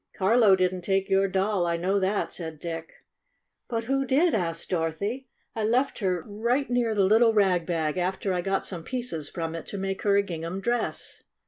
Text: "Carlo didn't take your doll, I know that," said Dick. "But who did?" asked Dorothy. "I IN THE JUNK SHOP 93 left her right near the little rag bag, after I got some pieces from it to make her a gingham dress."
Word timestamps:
"Carlo 0.15 0.55
didn't 0.55 0.81
take 0.81 1.11
your 1.11 1.27
doll, 1.27 1.67
I 1.67 1.77
know 1.77 1.99
that," 1.99 2.33
said 2.33 2.57
Dick. 2.57 2.93
"But 3.67 3.83
who 3.83 4.03
did?" 4.03 4.33
asked 4.33 4.71
Dorothy. 4.71 5.27
"I 5.55 5.61
IN 5.61 5.67
THE 5.69 5.73
JUNK 5.73 5.73
SHOP 5.75 5.75
93 5.75 5.77
left 5.77 5.99
her 5.99 6.23
right 6.25 6.69
near 6.71 6.95
the 6.95 7.03
little 7.03 7.33
rag 7.35 7.67
bag, 7.67 7.99
after 7.99 8.33
I 8.33 8.41
got 8.41 8.65
some 8.65 8.83
pieces 8.83 9.29
from 9.29 9.53
it 9.53 9.67
to 9.67 9.77
make 9.77 10.01
her 10.01 10.15
a 10.17 10.23
gingham 10.23 10.59
dress." 10.59 11.21